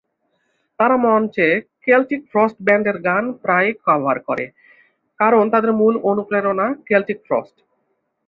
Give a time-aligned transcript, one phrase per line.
[0.79, 1.47] তারা মঞ্চে
[1.85, 4.45] Celtic Frost ব্যান্ডের গান প্রায়ই কভার করে
[5.19, 7.55] কারণ তাদের মূল অনুপ্রেরণা কেল্টিক ফ্রস্ট।